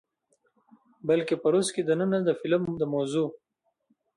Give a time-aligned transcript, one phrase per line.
[1.07, 3.27] بلکې په روس کښې دننه د فلم د موضوع،